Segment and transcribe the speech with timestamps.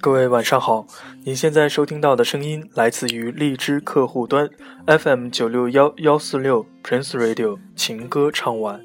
[0.00, 0.86] 各位晚上好，
[1.24, 4.48] 您现在收听到的声音来自于荔枝客户端
[4.86, 8.80] FM 九六幺幺四六 Prince Radio 情歌唱晚，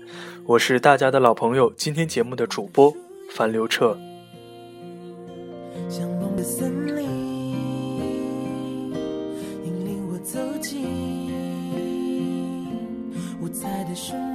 [0.48, 2.92] 我是大家的老朋友，今天节目的主播
[3.30, 3.96] 樊刘彻。
[13.40, 14.33] 五彩的生命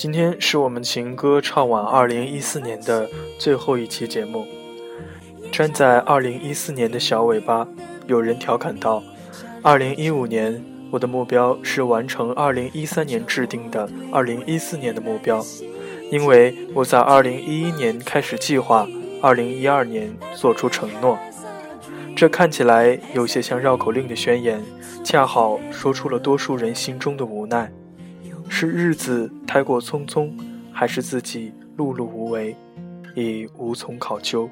[0.00, 3.06] 今天是我们情歌唱晚二零一四年的
[3.38, 4.46] 最后一期节目。
[5.52, 7.68] 站在二零一四年的小尾巴，
[8.06, 9.02] 有人调侃道
[9.62, 15.44] ：“二零一五年，我的目标是完成二零一三年制定的二零一四年的目标，
[16.10, 18.88] 因为我在二零一一年开始计划，
[19.20, 21.18] 二零一二年做出承诺。
[22.16, 24.62] 这看起来有些像绕口令的宣言，
[25.04, 27.70] 恰好说出了多数人心中的无奈。”
[28.52, 30.32] 是日子太过匆匆，
[30.72, 32.54] 还是自己碌碌无为，
[33.14, 34.50] 已无从考究？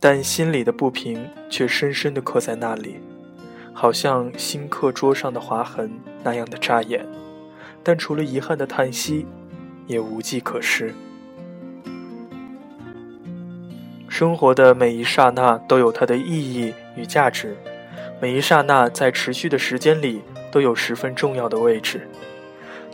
[0.00, 2.96] 但心里的不平却深深地刻在那里，
[3.74, 5.92] 好像新课桌上的划痕
[6.24, 7.06] 那样的扎眼。
[7.84, 9.26] 但除了遗憾的叹息，
[9.86, 10.92] 也无计可施。
[14.08, 17.54] 生活的每一刹那都有它的意义与价值，
[18.20, 22.08] 每一刹那在持续的时间里都有十分重要的位置。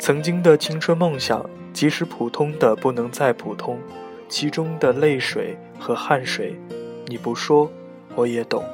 [0.00, 3.78] 曾经的青春梦想，即使普通的不能再普通，
[4.30, 6.58] 其中的泪水和汗水，
[7.06, 7.70] 你不说，
[8.14, 8.64] 我也懂。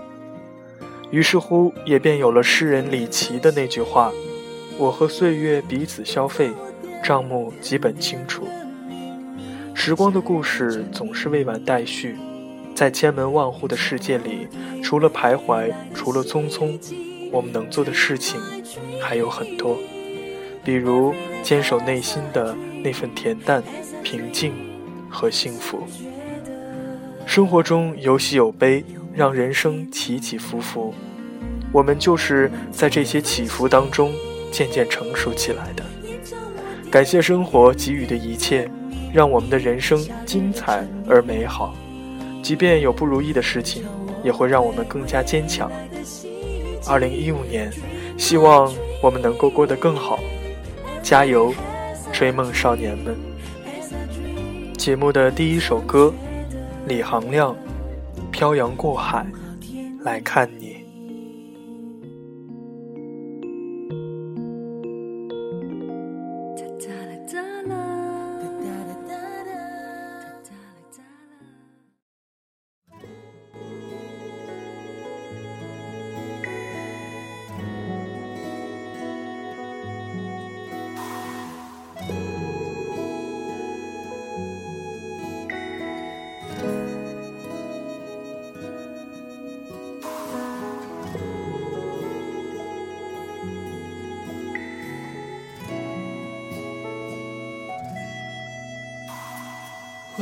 [1.10, 4.12] 于是乎，也便有了诗人李琦的那句话
[4.78, 6.52] ：“我和岁月彼此消费，
[7.02, 8.46] 账目基本清楚。”
[9.74, 12.16] 时光的故事总是未完待续，
[12.72, 14.46] 在千门万户的世界里，
[14.80, 16.78] 除了徘徊，除了匆匆，
[17.32, 18.40] 我们能做的事情
[19.02, 19.76] 还有很多。
[20.66, 23.62] 比如坚守内心的那份恬淡、
[24.02, 24.52] 平静
[25.08, 25.86] 和幸福。
[27.24, 28.84] 生活中有喜有悲，
[29.14, 30.92] 让人生起起伏伏。
[31.70, 34.12] 我们就是在这些起伏当中
[34.50, 35.84] 渐渐成熟起来的。
[36.90, 38.68] 感谢生活给予的一切，
[39.14, 41.76] 让我们的人生精彩而美好。
[42.42, 43.84] 即便有不如意的事情，
[44.24, 45.70] 也会让我们更加坚强。
[46.88, 47.72] 二零一五年，
[48.18, 50.18] 希望我们能够过得更好。
[51.06, 51.54] 加油，
[52.12, 53.16] 追梦少年们！
[54.76, 56.12] 节目的第一首歌，
[56.88, 57.54] 李行亮，
[58.32, 59.24] 《漂洋过海
[60.00, 60.65] 来看你》。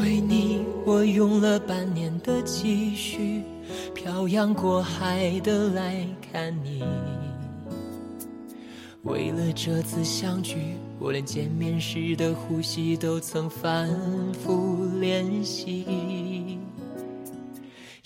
[0.05, 3.41] 为你，我用了半年的积蓄，
[3.95, 6.85] 漂洋过海的来看你。
[9.05, 13.89] 为了这次相聚，我连见面时的呼吸都曾反
[14.35, 16.59] 复练习。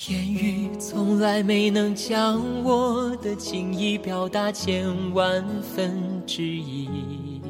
[0.06, 7.42] 言语从来没能将我的情意表达千万分之一。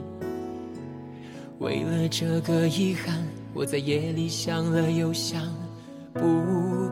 [1.59, 3.38] 为了这个遗憾。
[3.59, 5.43] 我在夜里想了又想，
[6.15, 6.21] 不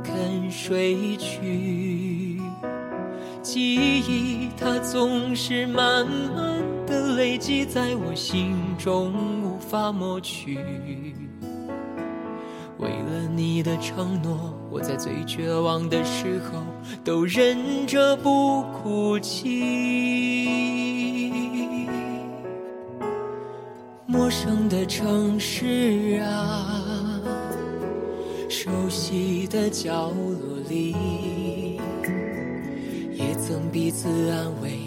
[0.03, 2.41] 肯睡去。
[3.41, 10.59] 记忆它总是慢慢的累积在我心中，无法抹去。
[12.79, 16.65] 为了你的承诺，我在最绝望的时候
[17.05, 20.86] 都忍着不哭泣。
[24.27, 26.83] 陌生的城市啊，
[28.49, 30.97] 熟悉的角落里，
[33.15, 34.81] 也曾彼此安慰，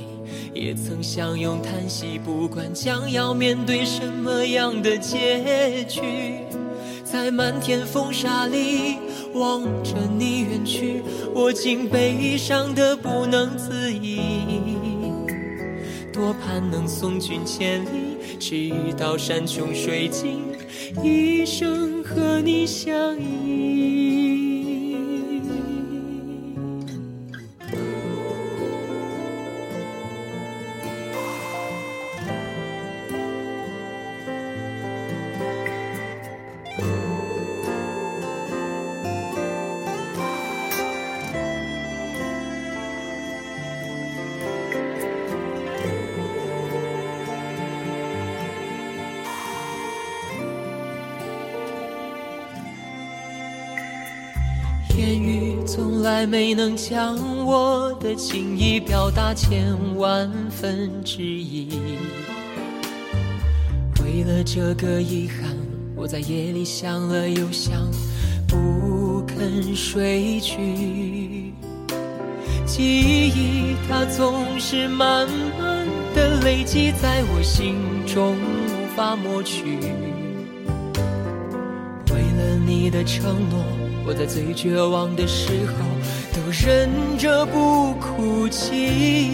[0.53, 2.19] 也曾相拥叹息。
[2.19, 6.01] 不管将要面对什么样的结局，
[7.05, 8.97] 在漫天风沙里
[9.35, 11.01] 望着你远去，
[11.33, 14.19] 我竟悲伤的不能自已。
[16.11, 18.08] 多盼能送君千里。
[18.39, 20.41] 直到山穷水尽，
[21.03, 24.08] 一生和你相依。
[54.99, 61.69] 言语从来没能将我的情意表达千万分之一。
[64.03, 65.55] 为了这个遗憾，
[65.95, 67.89] 我在夜里想了又想，
[68.45, 71.53] 不肯睡去。
[72.65, 75.25] 记忆它总是慢
[75.57, 77.75] 慢的累积在我心
[78.05, 79.79] 中，无法抹去。
[82.11, 83.78] 为了你的承诺。
[84.09, 85.85] 我在最绝望的时候，
[86.33, 89.29] 都忍着不哭泣。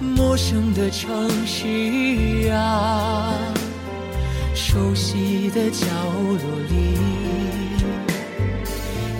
[0.00, 3.34] 陌生的城市啊，
[4.54, 6.38] 熟悉的角落
[6.70, 6.96] 里，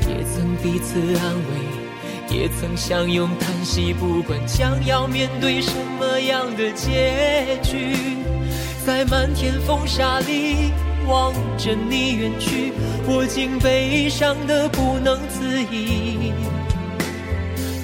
[0.08, 3.92] 也曾彼此安慰，也曾相拥叹息。
[3.92, 7.96] 不管将要面对什么样的结局，
[8.86, 10.70] 在漫天风沙里。
[11.08, 12.72] 望着你远去，
[13.06, 16.32] 我竟悲伤得不能自已。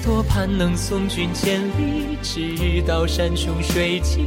[0.03, 4.25] 多盼能送君千里，直到山穷水尽，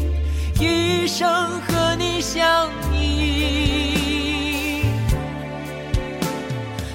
[0.59, 1.29] 一生
[1.61, 4.83] 和你相依。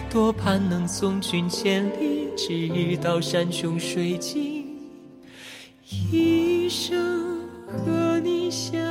[0.10, 4.66] 多盼能送君千里，直到山穷水尽，
[6.12, 6.98] 一生
[7.68, 8.91] 和你相。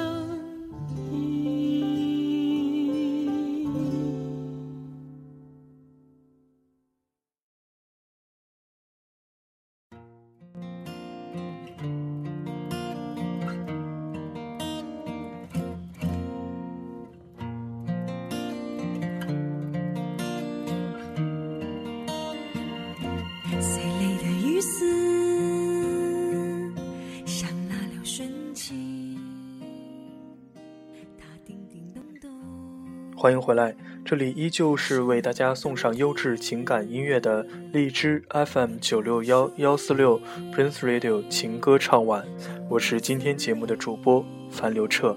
[33.22, 40.19] 欢迎回来，这里依旧是为大家送上优质情感音乐的荔枝 FM 九六幺幺四六
[40.55, 42.26] Prince Radio 情歌唱晚，
[42.70, 45.14] 我是今天节目的主播樊刘彻。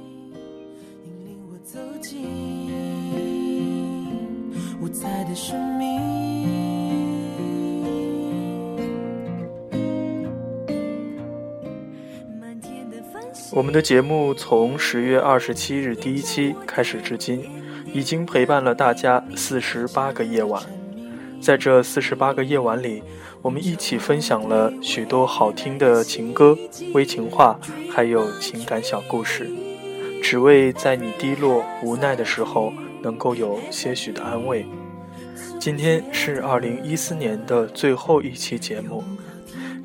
[13.53, 17.63] 我们的节目从十月二十七日第一期开始至今。
[17.93, 20.61] 已经陪伴了大家四十八个夜晚，
[21.39, 23.03] 在这四十八个夜晚里，
[23.41, 26.57] 我们一起分享了许多好听的情歌、
[26.93, 27.59] 微情话，
[27.91, 29.47] 还有情感小故事，
[30.23, 32.73] 只为在你低落无奈的时候
[33.03, 34.65] 能够有些许的安慰。
[35.59, 39.03] 今天是二零一四年的最后一期节目，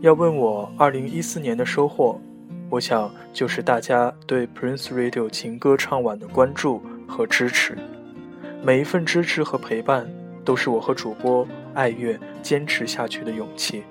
[0.00, 2.18] 要问我二零一四年的收获，
[2.70, 7.76] 我想就是大家对 Prince Radio 情歌唱晚的关注和支持。
[8.62, 10.08] 每一份支持和陪伴，
[10.44, 13.84] 都是我和主播爱乐坚持下去的勇气。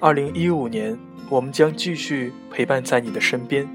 [0.00, 0.98] 二零一五年，
[1.30, 3.66] 我们将继续陪伴在你的身边，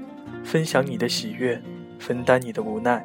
[0.44, 1.60] 分享你的喜悦，
[1.98, 3.04] 分担你的无奈。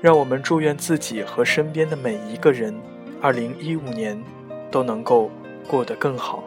[0.00, 2.74] 让我们祝愿自己和身边的每一个人，
[3.22, 4.20] 二零一五年
[4.70, 5.30] 都能够
[5.68, 6.42] 过得更好。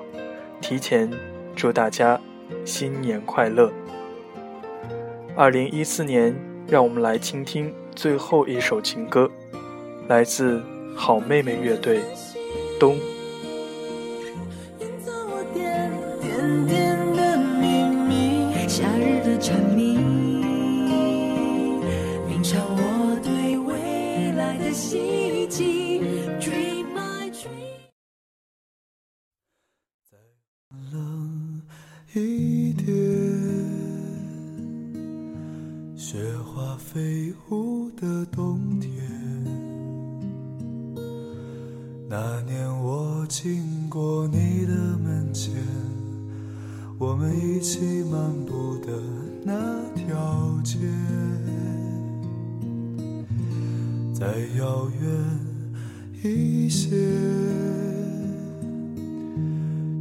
[0.60, 1.10] 提前
[1.56, 2.20] 祝大家
[2.66, 3.72] 新年快乐！
[5.36, 6.36] 二零一四年，
[6.68, 9.28] 让我们来倾听最后一首情歌。
[10.08, 10.62] 来自
[10.96, 12.00] 好妹妹乐队，
[12.80, 12.96] 冬。
[36.98, 38.92] 飞舞的冬天
[42.10, 45.54] 那年我经过你的门前，
[46.98, 49.00] 我们一起漫步的
[49.44, 49.54] 那
[49.94, 50.80] 条街，
[54.12, 54.26] 再
[54.58, 55.08] 遥远
[56.24, 56.90] 一些，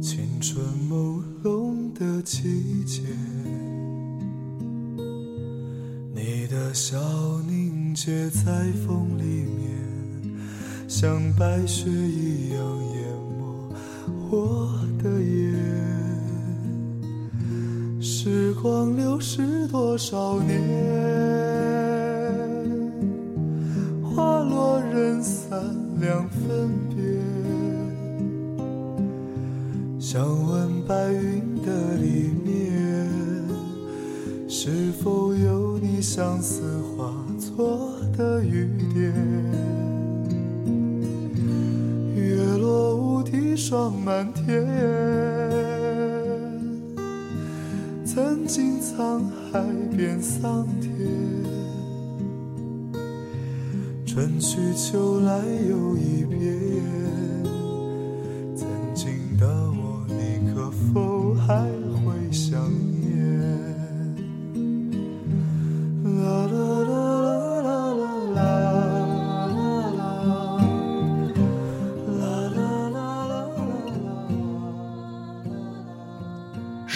[0.01, 3.03] 青春朦胧的季节，
[8.07, 9.67] 雪在风里面。
[10.87, 12.61] 像白雪一样
[12.95, 13.03] 淹
[13.37, 13.43] 没
[14.31, 14.71] 我
[15.03, 15.53] 的眼，
[17.99, 20.57] 时光流逝多少年，
[24.01, 25.61] 花落人散
[25.99, 26.95] 两分别。
[29.99, 32.36] 想问白云的里面，
[34.67, 36.61] 是否有你相思
[36.97, 39.13] 化作的雨点？
[42.13, 44.67] 月落乌啼霜满天。
[48.03, 49.21] 曾经沧
[49.53, 49.63] 海
[49.95, 50.91] 变桑田，
[54.05, 56.59] 春去秋来又一遍。
[58.53, 61.65] 曾经的我，你可否还？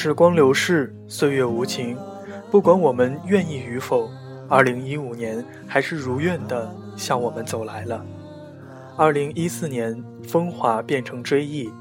[0.03, 1.95] 时光流逝，岁月无情，
[2.49, 4.09] 不管我们愿意与否，
[4.49, 8.03] 二零一五年还是如愿的向我们走来了。
[8.97, 11.71] 二零一四年，风华变成追忆，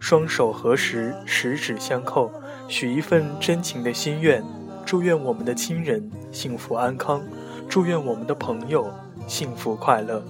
[0.00, 2.32] 双手合十，十指相扣，
[2.66, 4.42] 许一份真情的心愿，
[4.84, 7.22] 祝愿我们的亲人幸福安康，
[7.68, 8.92] 祝愿我们的朋友
[9.28, 10.20] 幸福快乐，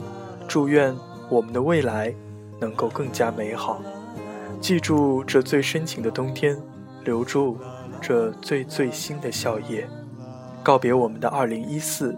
[0.47, 0.95] 祝愿
[1.31, 2.15] 我们的未来
[2.61, 3.81] 能够更加美好。
[4.61, 6.55] 记住这最深情的冬天。
[7.09, 7.57] 留住
[8.03, 9.87] 这最最新的笑靥，
[10.63, 12.15] 告别我们的二零一四，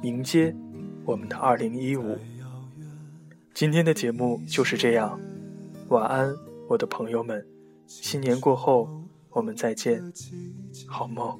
[0.00, 0.56] 迎接
[1.04, 2.16] 我们的二零一五。
[3.52, 5.20] 今天的节目就是这样，
[5.88, 6.34] 晚安，
[6.70, 7.46] 我的朋友们，
[7.86, 8.88] 新年过后
[9.28, 10.02] 我们再见，
[10.86, 11.38] 好梦。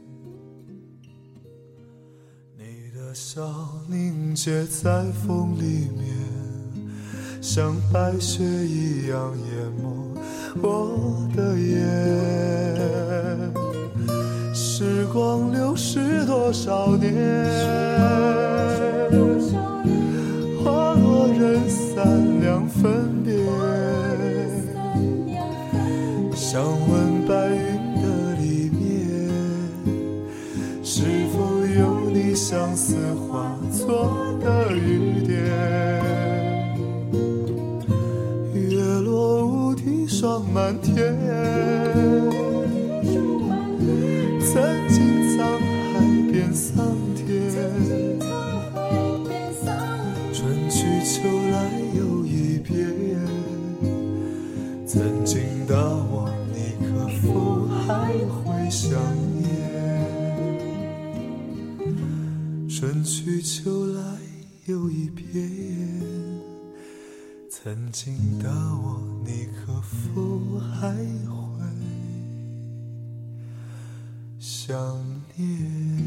[2.58, 3.40] 你的笑
[3.88, 6.04] 凝结在风里面，
[7.40, 10.14] 像白雪一样淹没
[10.62, 12.29] 我的眼。
[15.10, 17.12] 时光流逝多少年，
[20.62, 23.34] 花落人散两分别。
[26.32, 29.18] 想问白云的里面，
[30.84, 31.02] 是
[31.32, 32.94] 否有你相思
[33.28, 35.42] 化作的雨点？
[38.54, 41.18] 月落乌啼霜满天，
[44.40, 44.99] 曾经
[62.80, 64.16] 春去秋来
[64.64, 65.50] 又一遍。
[67.50, 71.60] 曾经的我，你可否还会
[74.38, 74.96] 想
[75.36, 75.99] 念？